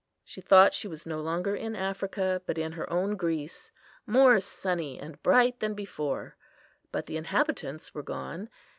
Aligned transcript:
She 0.25 0.41
thought 0.41 0.73
she 0.73 0.87
was 0.87 1.05
no 1.05 1.19
longer 1.21 1.55
in 1.55 1.75
Africa, 1.75 2.41
but 2.47 2.57
in 2.57 2.71
her 2.71 2.91
own 2.91 3.15
Greece, 3.15 3.71
more 4.07 4.39
sunny 4.39 4.99
and 4.99 5.21
bright 5.21 5.59
than 5.59 5.75
before; 5.75 6.35
but 6.91 7.05
the 7.05 7.17
inhabitants 7.17 7.93
were 7.93 8.01
gone. 8.01 8.49